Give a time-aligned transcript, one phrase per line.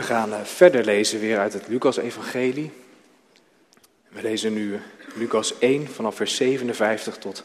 [0.00, 2.72] We gaan eh, verder lezen weer uit het Lucas-evangelie.
[4.08, 4.80] We lezen nu
[5.14, 7.44] Lucas 1 vanaf vers 57 tot,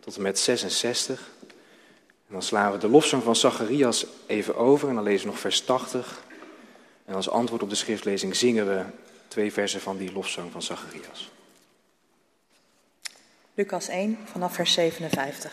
[0.00, 1.30] tot en met 66.
[2.26, 5.40] En dan slaan we de lofzang van Zacharias even over en dan lezen we nog
[5.40, 6.22] vers 80.
[7.04, 8.82] En als antwoord op de schriftlezing zingen we
[9.28, 11.30] twee versen van die lofzang van Zacharias.
[13.54, 15.52] Lucas 1 vanaf vers 57.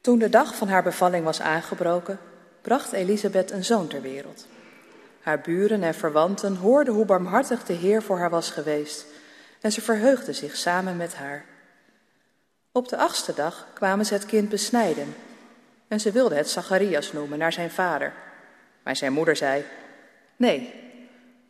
[0.00, 2.18] Toen de dag van haar bevalling was aangebroken,
[2.68, 4.46] bracht Elisabeth een zoon ter wereld.
[5.20, 9.06] Haar buren en verwanten hoorden hoe barmhartig de Heer voor haar was geweest
[9.60, 11.44] en ze verheugden zich samen met haar.
[12.72, 15.14] Op de achtste dag kwamen ze het kind besnijden
[15.88, 18.12] en ze wilden het Zacharias noemen naar zijn vader.
[18.82, 19.64] Maar zijn moeder zei,
[20.36, 20.74] nee,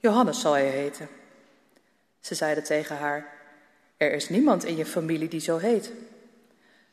[0.01, 1.09] Johannes zal hij heten.
[2.21, 3.27] Ze zeiden tegen haar,
[3.97, 5.93] er is niemand in je familie die zo heet.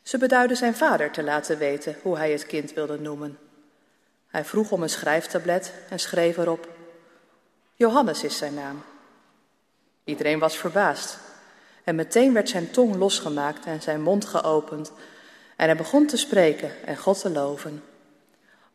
[0.01, 3.44] Ze beduidden zijn vader te laten weten hoe hij het kind wilde noemen.
[4.35, 6.67] Hij vroeg om een schrijftablet en schreef erop:
[7.73, 8.83] Johannes is zijn naam.
[10.03, 11.17] Iedereen was verbaasd.
[11.83, 14.91] En meteen werd zijn tong losgemaakt en zijn mond geopend.
[15.55, 17.83] En hij begon te spreken en God te loven.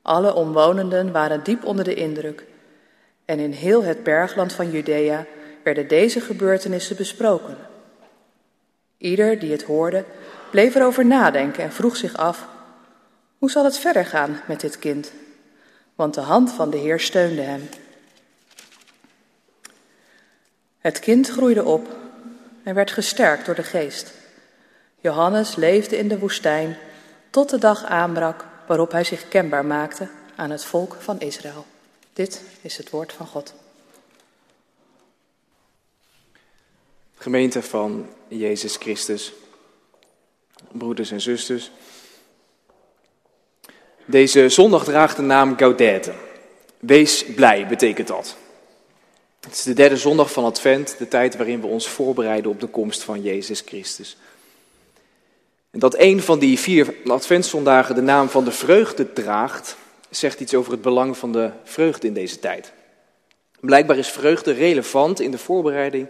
[0.03, 2.45] Alle omwonenden waren diep onder de indruk.
[3.25, 5.27] En in heel het bergland van Judea
[5.63, 7.57] werden deze gebeurtenissen besproken.
[8.97, 10.05] Ieder die het hoorde,
[10.51, 12.49] bleef erover nadenken en vroeg zich af:
[13.39, 15.13] hoe zal het verder gaan met dit kind?
[16.01, 17.69] Want de hand van de Heer steunde hem.
[20.79, 21.97] Het kind groeide op
[22.63, 24.13] en werd gesterkt door de geest.
[25.01, 26.77] Johannes leefde in de woestijn
[27.31, 31.67] tot de dag aanbrak waarop hij zich kenbaar maakte aan het volk van Israël.
[32.13, 33.55] Dit is het woord van God.
[37.15, 39.33] Gemeente van Jezus Christus,
[40.73, 41.71] broeders en zusters.
[44.11, 46.13] Deze zondag draagt de naam Gaudete.
[46.79, 48.37] Wees blij betekent dat.
[49.41, 52.67] Het is de derde zondag van Advent, de tijd waarin we ons voorbereiden op de
[52.67, 54.17] komst van Jezus Christus.
[55.71, 59.77] En dat een van die vier Adventszondagen de naam van de vreugde draagt,
[60.09, 62.73] zegt iets over het belang van de vreugde in deze tijd.
[63.61, 66.09] Blijkbaar is vreugde relevant in de voorbereiding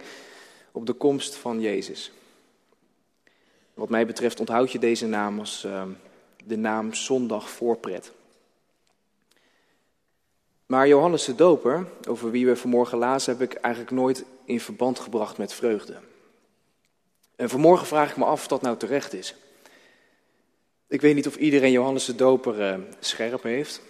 [0.71, 2.11] op de komst van Jezus.
[3.73, 5.81] Wat mij betreft onthoud je deze naam als uh,
[6.45, 8.11] de naam Zondag voorpret.
[10.65, 14.99] Maar Johannes de Doper, over wie we vanmorgen lazen, heb ik eigenlijk nooit in verband
[14.99, 15.97] gebracht met vreugde.
[17.35, 19.35] En vanmorgen vraag ik me af of dat nou terecht is.
[20.87, 23.81] Ik weet niet of iedereen Johannes de Doper uh, scherp heeft.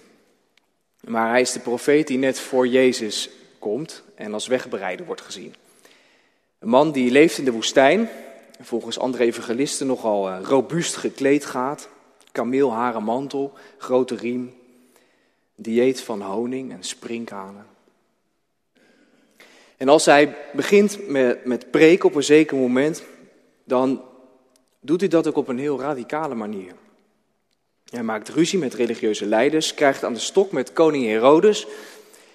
[1.08, 3.30] Maar hij is de profeet die net voor Jezus
[3.60, 5.56] komt en als wegbereider wordt gezien.
[6.60, 8.10] Een man die leeft in de woestijn,
[8.60, 11.90] volgens andere evangelisten nogal uh, robuust gekleed gaat.
[12.32, 14.54] Kameelharen mantel, grote riem,
[15.56, 17.66] dieet van honing en sprinkhanen.
[19.78, 23.04] En als hij begint met, met preken op een zeker moment,
[23.64, 24.02] dan
[24.80, 26.74] doet hij dat ook op een heel radicale manier.
[27.90, 31.68] Hij maakt ruzie met religieuze leiders, krijgt aan de stok met koning Herodes,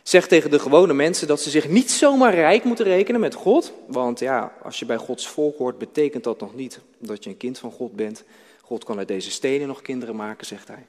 [0.02, 3.72] zegt tegen de gewone mensen dat ze zich niet zomaar rijk moeten rekenen met God.
[3.86, 7.36] Want ja, als je bij Gods volk hoort, betekent dat nog niet dat je een
[7.36, 8.24] kind van God bent.
[8.66, 10.87] God kan uit deze stenen nog kinderen maken, zegt hij.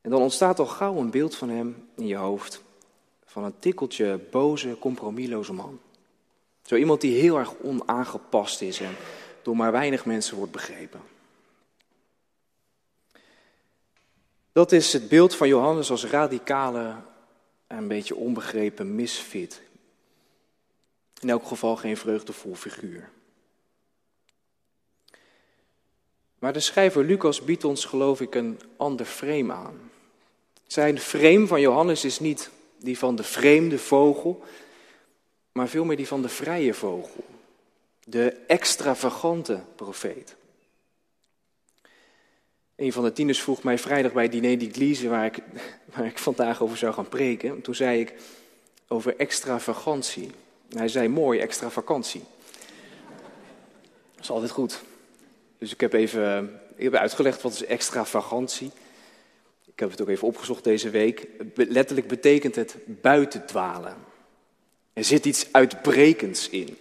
[0.00, 2.62] En dan ontstaat al gauw een beeld van hem in je hoofd.
[3.24, 5.80] Van een tikkeltje boze, compromisloze man.
[6.62, 8.96] Zo iemand die heel erg onaangepast is en
[9.42, 11.00] door maar weinig mensen wordt begrepen.
[14.52, 16.94] Dat is het beeld van Johannes als radicale
[17.66, 19.62] en een beetje onbegrepen misfit.
[21.20, 23.10] In elk geval geen vreugdevol figuur.
[26.40, 29.90] Maar de schrijver Lucas biedt ons, geloof ik, een ander frame aan.
[30.66, 34.42] Zijn frame van Johannes is niet die van de vreemde vogel,
[35.52, 37.24] maar veel meer die van de vrije vogel.
[38.04, 40.36] De extravagante profeet.
[42.76, 45.38] Een van de tieners vroeg mij vrijdag bij Diner d'Église, waar ik,
[45.94, 47.62] waar ik vandaag over zou gaan preken.
[47.62, 48.14] Toen zei ik
[48.88, 50.30] over extravagantie.
[50.68, 52.22] Hij zei mooi, extravakantie.
[54.14, 54.80] Dat is altijd goed.
[55.60, 58.70] Dus ik heb even ik heb uitgelegd wat is extravagantie.
[59.66, 61.26] Ik heb het ook even opgezocht deze week.
[61.54, 63.96] Letterlijk betekent het buiten dwalen.
[64.92, 66.78] Er zit iets uitbrekends in.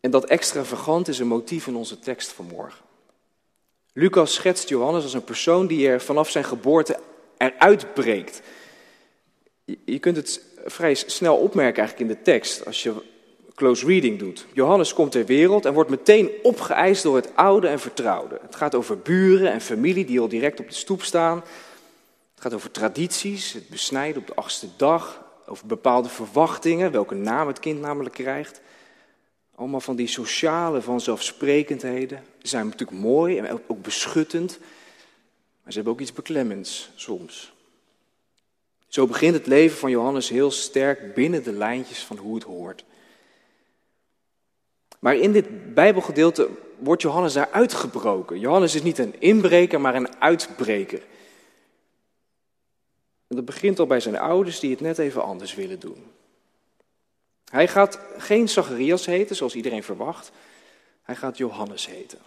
[0.00, 2.84] En dat extravagant is een motief in onze tekst vanmorgen.
[3.92, 6.98] Lucas schetst Johannes als een persoon die er vanaf zijn geboorte
[7.36, 8.40] eruit breekt.
[9.84, 12.94] Je kunt het vrij snel opmerken eigenlijk in de tekst als je
[13.60, 14.46] close reading doet.
[14.52, 18.38] Johannes komt ter wereld en wordt meteen opgeëist door het oude en vertrouwde.
[18.42, 21.36] Het gaat over buren en familie die al direct op de stoep staan.
[22.34, 27.46] Het gaat over tradities, het besnijden op de achtste dag, over bepaalde verwachtingen, welke naam
[27.46, 28.60] het kind namelijk krijgt.
[29.54, 34.58] Allemaal van die sociale vanzelfsprekendheden zijn natuurlijk mooi en ook beschuttend,
[35.62, 37.52] maar ze hebben ook iets beklemmends soms.
[38.88, 42.84] Zo begint het leven van Johannes heel sterk binnen de lijntjes van hoe het hoort.
[45.00, 46.48] Maar in dit Bijbelgedeelte
[46.78, 48.38] wordt Johannes daar uitgebroken.
[48.38, 51.02] Johannes is niet een inbreker, maar een uitbreker.
[53.26, 56.04] En dat begint al bij zijn ouders die het net even anders willen doen.
[57.50, 60.30] Hij gaat geen Zacharias heten, zoals iedereen verwacht.
[61.02, 62.18] Hij gaat Johannes heten.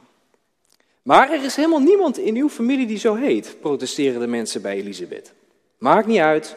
[1.01, 4.75] Maar er is helemaal niemand in uw familie die zo heet, protesteren de mensen bij
[4.75, 5.33] Elisabeth.
[5.77, 6.55] Maakt niet uit,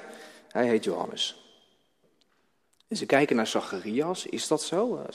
[0.49, 1.45] hij heet Johannes.
[2.89, 5.07] En ze kijken naar Zacharias, is dat zo,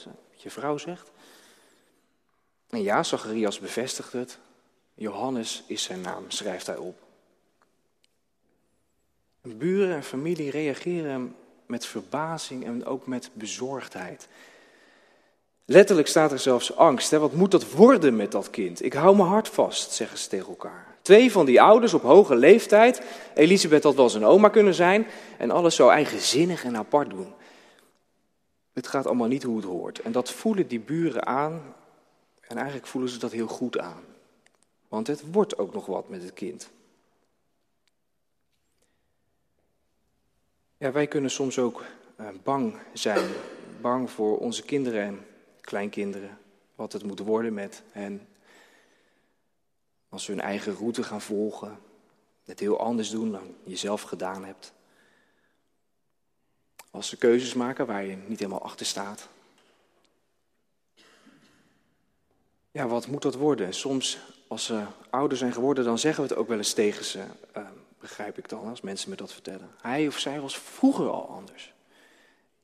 [0.43, 1.11] je vrouw zegt?
[2.69, 4.37] En ja, Zacharias bevestigt het.
[4.93, 6.99] Johannes is zijn naam, schrijft hij op.
[9.41, 11.35] Buren en familie reageren
[11.65, 14.27] met verbazing en ook met bezorgdheid.
[15.65, 17.11] Letterlijk staat er zelfs angst.
[17.11, 17.19] Hè?
[17.19, 18.83] Wat moet dat worden met dat kind?
[18.83, 20.85] Ik hou mijn hart vast, zeggen ze tegen elkaar.
[21.01, 23.01] Twee van die ouders op hoge leeftijd.
[23.33, 25.07] Elisabeth had wel zijn oma kunnen zijn.
[25.37, 27.33] En alles zo eigenzinnig en apart doen.
[28.73, 29.99] Het gaat allemaal niet hoe het hoort.
[29.99, 31.75] En dat voelen die buren aan.
[32.41, 34.03] En eigenlijk voelen ze dat heel goed aan.
[34.87, 36.71] Want het wordt ook nog wat met het kind.
[40.77, 41.83] Ja, wij kunnen soms ook
[42.15, 43.29] eh, bang zijn.
[43.81, 45.25] Bang voor onze kinderen en
[45.61, 46.37] kleinkinderen.
[46.75, 48.27] Wat het moet worden met hen.
[50.09, 51.79] Als ze hun eigen route gaan volgen.
[52.43, 54.73] Het heel anders doen dan je zelf gedaan hebt.
[56.91, 59.27] Als ze keuzes maken waar je niet helemaal achter staat.
[62.71, 63.73] Ja, wat moet dat worden?
[63.73, 64.17] Soms,
[64.47, 67.23] als ze ouder zijn geworden, dan zeggen we het ook wel eens tegen ze.
[67.57, 67.67] Uh,
[67.99, 69.71] begrijp ik dan, als mensen me dat vertellen.
[69.81, 71.73] Hij of zij was vroeger al anders.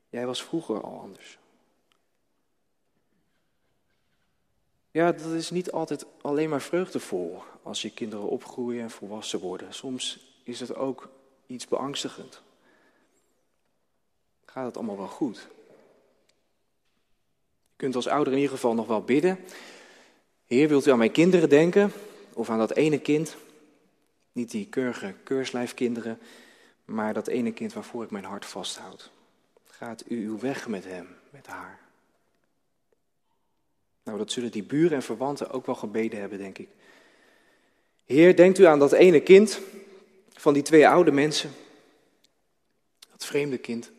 [0.09, 1.37] Jij was vroeger al anders.
[4.91, 9.73] Ja, dat is niet altijd alleen maar vreugdevol als je kinderen opgroeien en volwassen worden.
[9.73, 11.09] Soms is het ook
[11.47, 12.41] iets beangstigend.
[14.57, 15.47] Gaat het allemaal wel goed?
[17.67, 19.39] Je kunt als ouder in ieder geval nog wel bidden.
[20.45, 21.91] Heer, wilt u aan mijn kinderen denken?
[22.33, 23.35] Of aan dat ene kind?
[24.31, 26.19] Niet die keurige keurslijfkinderen,
[26.85, 29.11] maar dat ene kind waarvoor ik mijn hart vasthoud.
[29.65, 31.79] Gaat u uw weg met hem, met haar?
[34.03, 36.69] Nou, dat zullen die buren en verwanten ook wel gebeden hebben, denk ik.
[38.05, 39.59] Heer, denkt u aan dat ene kind
[40.33, 41.51] van die twee oude mensen?
[43.11, 43.95] Dat vreemde kind.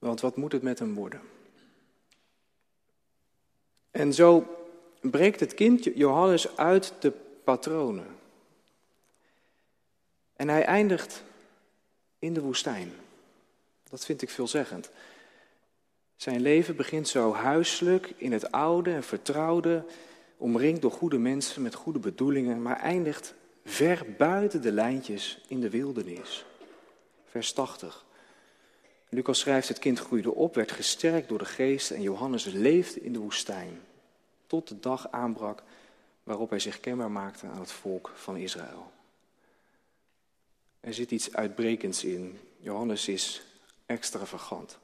[0.00, 1.20] Want wat moet het met hem worden?
[3.90, 4.46] En zo
[5.00, 7.12] breekt het kind Johannes uit de
[7.44, 8.06] patronen.
[10.36, 11.24] En hij eindigt
[12.18, 12.92] in de woestijn.
[13.90, 14.90] Dat vind ik veelzeggend.
[16.16, 19.84] Zijn leven begint zo huiselijk in het oude en vertrouwde,
[20.36, 25.70] omringd door goede mensen met goede bedoelingen, maar eindigt ver buiten de lijntjes in de
[25.70, 26.44] wildernis.
[27.24, 28.04] Vers 80.
[29.10, 33.12] Lucas schrijft: Het kind groeide op, werd gesterkt door de geest en Johannes leefde in
[33.12, 33.80] de woestijn.
[34.46, 35.62] Tot de dag aanbrak
[36.22, 38.92] waarop hij zich kenbaar maakte aan het volk van Israël.
[40.80, 42.38] Er zit iets uitbrekends in.
[42.58, 43.42] Johannes is
[43.86, 44.78] extravagant.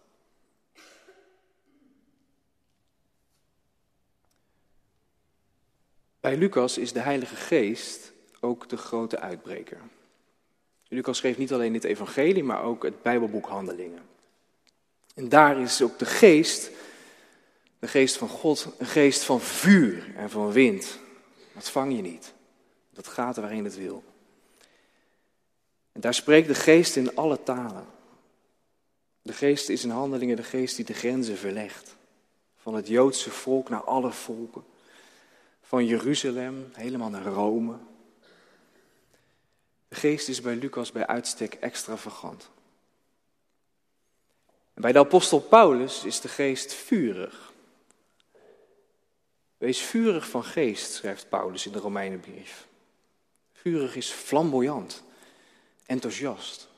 [6.21, 9.81] Bij Lucas is de Heilige Geest ook de grote uitbreker.
[10.89, 14.16] Lucas schreef niet alleen dit evangelie, maar ook het Bijbelboek Handelingen.
[15.17, 16.71] En daar is ook de geest,
[17.79, 20.99] de geest van God, een geest van vuur en van wind.
[21.55, 22.33] Dat vang je niet.
[22.91, 24.05] Dat gaat waarin het wil.
[25.93, 27.87] En daar spreekt de geest in alle talen.
[29.23, 31.97] De geest is in handelingen de geest die de grenzen verlegt.
[32.57, 34.65] Van het Joodse volk naar alle volken.
[35.63, 37.77] Van Jeruzalem helemaal naar Rome.
[39.89, 42.51] De geest is bij Lucas bij uitstek extravagant.
[44.81, 47.53] Bij de apostel Paulus is de geest vurig.
[49.59, 52.67] Wees vurig van geest, schrijft Paulus in de Romeinenbrief.
[53.53, 55.03] Vurig is flamboyant,
[55.87, 56.69] enthousiast.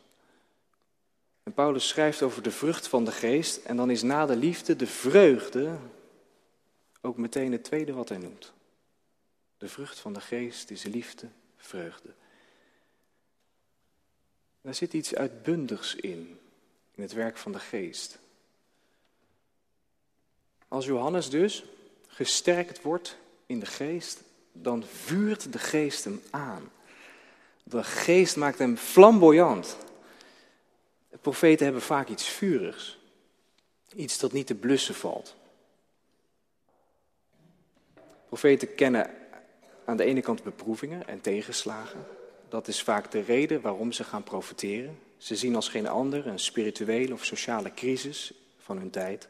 [1.43, 4.76] En Paulus schrijft over de vrucht van de geest en dan is na de liefde
[4.76, 5.78] de vreugde
[7.00, 8.52] ook meteen het tweede wat hij noemt.
[9.57, 12.14] De vrucht van de geest is liefde, vreugde.
[14.61, 16.38] Daar zit iets uitbundigs in,
[16.99, 18.19] in het werk van de geest.
[20.69, 21.64] Als Johannes dus
[22.07, 26.71] gesterkt wordt in de geest, dan vuurt de geest hem aan.
[27.62, 29.76] De geest maakt hem flamboyant.
[31.11, 32.99] De profeten hebben vaak iets vurigs.
[33.95, 35.37] Iets dat niet te blussen valt.
[38.26, 39.11] Profeten kennen
[39.85, 42.07] aan de ene kant beproevingen en tegenslagen.
[42.49, 44.99] Dat is vaak de reden waarom ze gaan profiteren.
[45.19, 49.23] Ze zien als geen ander een spirituele of sociale crisis van hun tijd.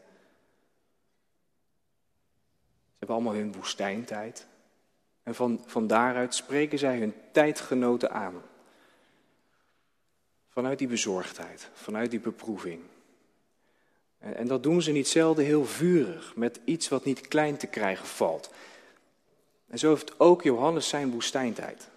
[2.73, 4.47] Ze hebben allemaal hun woestijntijd.
[5.23, 8.43] En van, van daaruit spreken zij hun tijdgenoten aan.
[10.49, 12.83] Vanuit die bezorgdheid, vanuit die beproeving.
[14.19, 17.67] En, en dat doen ze niet zelden heel vurig, met iets wat niet klein te
[17.67, 18.51] krijgen valt.
[19.67, 21.89] En zo heeft ook Johannes zijn woestijntijd.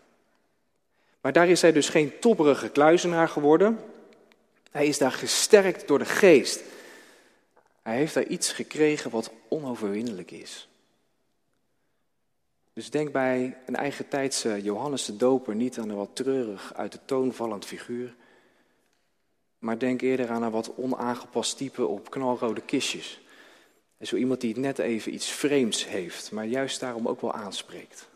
[1.22, 3.80] Maar daar is hij dus geen topperige kluizenaar geworden.
[4.72, 6.62] Hij is daar gesterkt door de geest.
[7.82, 10.70] Hij heeft daar iets gekregen wat onoverwinnelijk is.
[12.74, 16.92] Dus denk bij een eigen tijdse Johannes de Doper niet aan een wat treurig uit
[16.92, 18.16] de toon vallend figuur.
[19.60, 23.22] Maar denk eerder aan een wat onaangepast type op knalrode kistjes.
[23.98, 28.10] En zo iemand die net even iets vreemds heeft, maar juist daarom ook wel aanspreekt.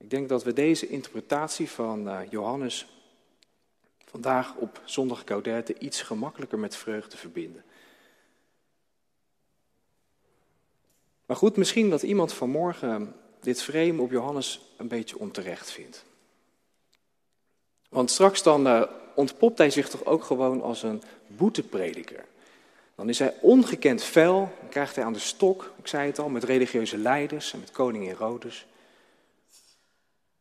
[0.00, 2.86] Ik denk dat we deze interpretatie van uh, Johannes
[4.04, 7.64] vandaag op zondag Gaudete iets gemakkelijker met vreugde verbinden.
[11.26, 16.04] Maar goed, misschien dat iemand vanmorgen dit frame op Johannes een beetje onterecht vindt.
[17.88, 18.82] Want straks dan uh,
[19.14, 22.24] ontpopt hij zich toch ook gewoon als een boeteprediker.
[22.94, 26.28] Dan is hij ongekend fel, dan krijgt hij aan de stok, ik zei het al,
[26.28, 28.66] met religieuze leiders en met koning Herodes.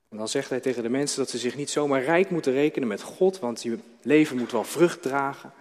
[0.10, 2.88] En dan zegt hij tegen de mensen dat ze zich niet zomaar rijk moeten rekenen
[2.88, 5.54] met God, want je leven moet wel vrucht dragen.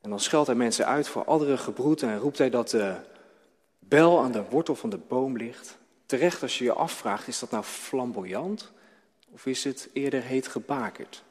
[0.00, 2.96] En dan scheldt hij mensen uit voor andere gebroed en roept hij dat de
[3.78, 5.78] bel aan de wortel van de boom ligt.
[6.06, 8.72] Terecht als je je afvraagt, is dat nou flamboyant
[9.30, 11.22] of is het eerder heet gebakerd?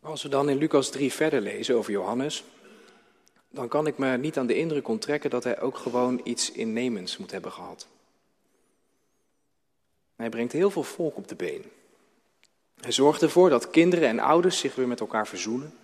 [0.00, 2.44] Als we dan in Lucas 3 verder lezen over Johannes,
[3.52, 7.16] dan kan ik me niet aan de indruk onttrekken dat hij ook gewoon iets innemends
[7.16, 7.86] moet hebben gehad.
[10.16, 11.64] Hij brengt heel veel volk op de been.
[12.80, 15.74] Hij zorgt ervoor dat kinderen en ouders zich weer met elkaar verzoenen.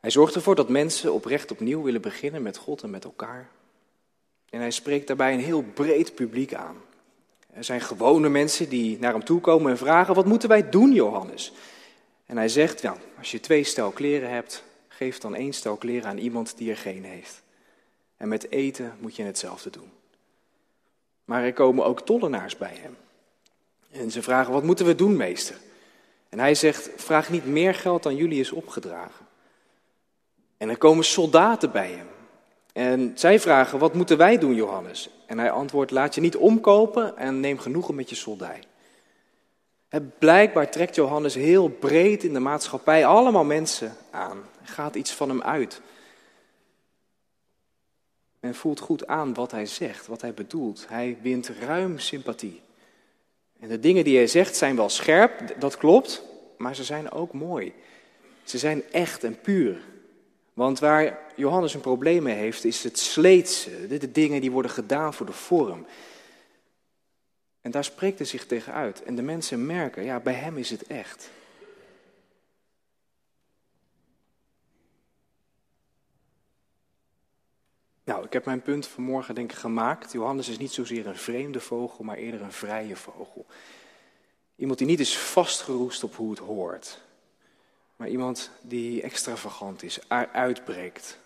[0.00, 3.48] Hij zorgt ervoor dat mensen oprecht opnieuw willen beginnen met God en met elkaar.
[4.50, 6.76] En hij spreekt daarbij een heel breed publiek aan.
[7.50, 10.92] Er zijn gewone mensen die naar hem toe komen en vragen: Wat moeten wij doen,
[10.92, 11.52] Johannes?
[12.26, 14.64] En hij zegt: ja, Als je twee stel kleren hebt,
[14.96, 17.42] geef dan één stel kleren aan iemand die er geen heeft.
[18.16, 19.90] En met eten moet je hetzelfde doen.
[21.24, 22.96] Maar er komen ook tollenaars bij hem.
[23.90, 25.56] En ze vragen: Wat moeten we doen, meester?
[26.28, 29.26] En hij zegt: Vraag niet meer geld dan jullie is opgedragen.
[30.56, 32.08] En er komen soldaten bij hem.
[32.72, 35.10] En zij vragen: Wat moeten wij doen, Johannes?
[35.26, 38.60] En hij antwoordt: Laat je niet omkopen en neem genoegen met je soldij.
[40.18, 44.42] Blijkbaar trekt Johannes heel breed in de maatschappij allemaal mensen aan.
[44.62, 45.80] Gaat iets van hem uit.
[48.40, 50.86] Men voelt goed aan wat hij zegt, wat hij bedoelt.
[50.88, 52.60] Hij wint ruim sympathie.
[53.60, 56.22] En de dingen die hij zegt zijn wel scherp, dat klopt,
[56.56, 57.72] maar ze zijn ook mooi.
[58.44, 59.80] Ze zijn echt en puur.
[60.52, 65.14] Want waar Johannes een probleem mee heeft, is het sleetse, de dingen die worden gedaan
[65.14, 65.86] voor de vorm.
[67.66, 69.02] En daar spreekt hij zich tegen uit.
[69.02, 71.30] En de mensen merken, ja, bij hem is het echt.
[78.04, 80.12] Nou, ik heb mijn punt vanmorgen denk ik gemaakt.
[80.12, 83.46] Johannes is niet zozeer een vreemde vogel, maar eerder een vrije vogel.
[84.56, 87.00] Iemand die niet is vastgeroest op hoe het hoort.
[87.96, 91.18] Maar iemand die extravagant is, uitbreekt,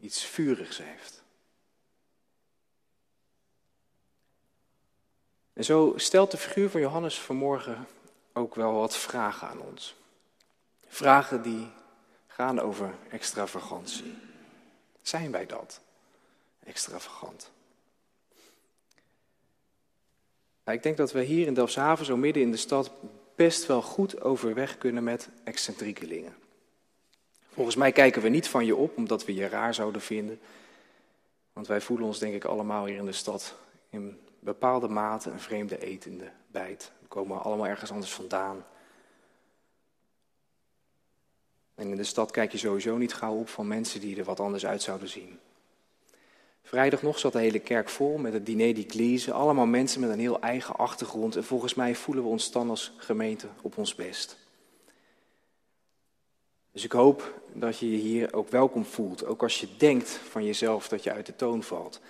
[0.00, 1.17] iets vurigs heeft.
[5.58, 7.86] En zo stelt de figuur van Johannes vanmorgen
[8.32, 9.94] ook wel wat vragen aan ons.
[10.86, 11.68] Vragen die
[12.26, 14.14] gaan over extravagantie.
[15.02, 15.80] Zijn wij dat?
[16.64, 17.50] Extravagant.
[20.64, 22.90] Nou, ik denk dat we hier in Delfshaven, zo midden in de stad,
[23.34, 26.36] best wel goed overweg kunnen met excentriekelingen.
[27.52, 30.40] Volgens mij kijken we niet van je op omdat we je raar zouden vinden.
[31.52, 33.54] Want wij voelen ons denk ik allemaal hier in de stad
[33.90, 36.92] in bepaalde mate een vreemde etende bijt.
[37.00, 38.64] We komen allemaal ergens anders vandaan.
[41.74, 44.40] En in de stad kijk je sowieso niet gauw op van mensen die er wat
[44.40, 45.38] anders uit zouden zien.
[46.62, 49.32] Vrijdag nog zat de hele kerk vol met het diner d'église.
[49.32, 51.36] Allemaal mensen met een heel eigen achtergrond.
[51.36, 54.36] En volgens mij voelen we ons dan als gemeente op ons best.
[56.72, 59.26] Dus ik hoop dat je je hier ook welkom voelt.
[59.26, 62.00] Ook als je denkt van jezelf dat je uit de toon valt.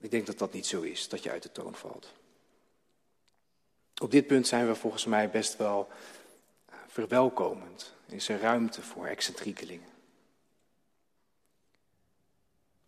[0.00, 2.12] Ik denk dat dat niet zo is, dat je uit de toon valt.
[4.02, 5.88] Op dit punt zijn we volgens mij best wel
[6.86, 7.94] verwelkomend.
[8.06, 9.88] Is er ruimte voor excentriekelingen.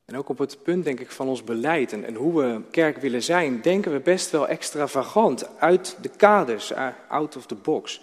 [0.04, 3.23] En ook op het punt, denk ik, van ons beleid en, hoe we kerk willen
[3.23, 6.73] zijn, denken we best wel extravagant, uit de kaders,
[7.09, 8.00] out of the box.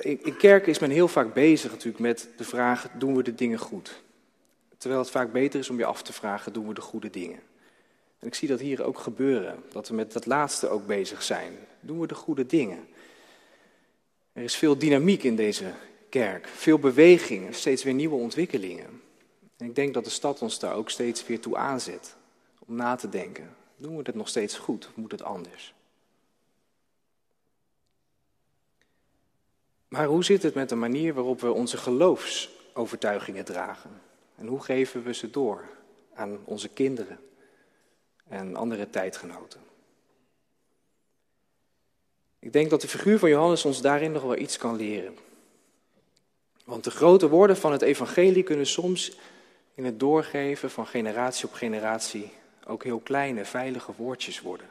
[0.00, 3.58] In kerk is men heel vaak bezig natuurlijk met de vraag, doen we de dingen
[3.58, 4.02] goed?
[4.76, 7.40] Terwijl het vaak beter is om je af te vragen, doen we de goede dingen?
[8.18, 11.52] En ik zie dat hier ook gebeuren, dat we met dat laatste ook bezig zijn.
[11.80, 12.88] Doen we de goede dingen?
[14.32, 15.72] Er is veel dynamiek in deze
[16.08, 19.02] kerk, veel beweging, steeds weer nieuwe ontwikkelingen.
[19.56, 22.16] En ik denk dat de stad ons daar ook steeds weer toe aanzet,
[22.66, 23.56] om na te denken.
[23.76, 25.74] Doen we het nog steeds goed of moet het anders?
[29.88, 34.00] Maar hoe zit het met de manier waarop we onze geloofsovertuigingen dragen?
[34.36, 35.68] En hoe geven we ze door
[36.14, 37.18] aan onze kinderen
[38.28, 39.60] en andere tijdgenoten?
[42.38, 45.16] Ik denk dat de figuur van Johannes ons daarin nog wel iets kan leren.
[46.64, 49.16] Want de grote woorden van het evangelie kunnen soms
[49.74, 52.32] in het doorgeven van generatie op generatie
[52.66, 54.66] ook heel kleine, veilige woordjes worden.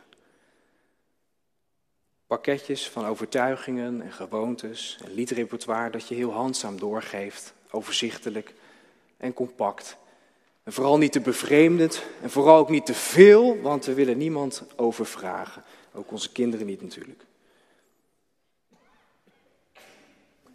[2.28, 8.54] Pakketjes van overtuigingen en gewoontes en liedrepertoire dat je heel handzaam doorgeeft, overzichtelijk
[9.18, 9.98] en compact.
[10.68, 14.64] En vooral niet te bevreemdend en vooral ook niet te veel, want we willen niemand
[14.76, 15.64] overvragen.
[15.94, 17.22] Ook onze kinderen niet natuurlijk.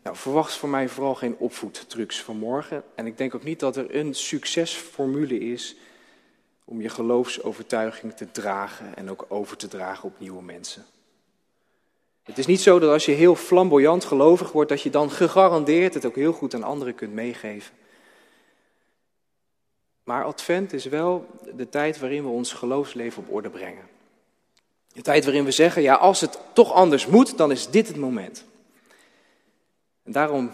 [0.03, 2.85] Nou, verwacht voor mij vooral geen opvoedtrucs vanmorgen.
[2.95, 5.77] En ik denk ook niet dat er een succesformule is
[6.65, 10.85] om je geloofsovertuiging te dragen en ook over te dragen op nieuwe mensen.
[12.23, 15.95] Het is niet zo dat als je heel flamboyant gelovig wordt, dat je dan gegarandeerd
[15.95, 17.81] het ook heel goed aan anderen kunt meegeven.
[20.05, 23.89] Maar Advent is wel de tijd waarin we ons geloofsleven op orde brengen.
[24.93, 27.97] De tijd waarin we zeggen, ja, als het toch anders moet, dan is dit het
[27.97, 28.45] moment.
[30.03, 30.53] En daarom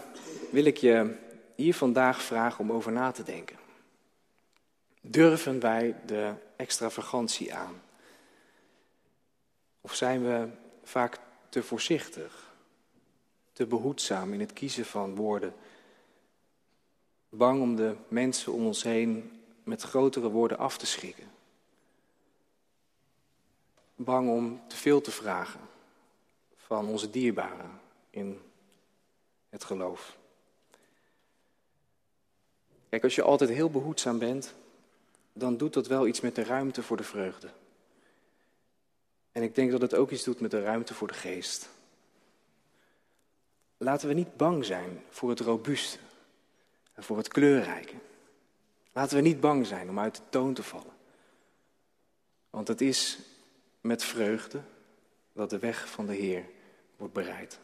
[0.51, 1.15] wil ik je
[1.55, 3.57] hier vandaag vragen om over na te denken.
[5.01, 7.81] Durven wij de extravagantie aan?
[9.81, 10.47] Of zijn we
[10.83, 11.17] vaak
[11.49, 12.53] te voorzichtig,
[13.53, 15.53] te behoedzaam in het kiezen van woorden?
[17.29, 19.38] Bang om de mensen om ons heen
[19.69, 21.27] met grotere woorden af te schrikken?
[23.95, 25.59] Bang om te veel te vragen
[26.55, 27.79] van onze dierbaren
[28.09, 28.41] in
[29.49, 30.17] het geloof.
[32.89, 34.53] Kijk, als je altijd heel behoedzaam bent,
[35.33, 37.49] dan doet dat wel iets met de ruimte voor de vreugde.
[39.31, 41.69] En ik denk dat het ook iets doet met de ruimte voor de geest.
[43.77, 45.97] Laten we niet bang zijn voor het robuuste
[46.93, 47.95] en voor het kleurrijke.
[48.99, 50.93] Laten we niet bang zijn om uit de toon te vallen.
[52.49, 53.19] Want het is
[53.81, 54.61] met vreugde
[55.33, 56.45] dat de weg van de Heer
[56.97, 57.59] wordt bereid.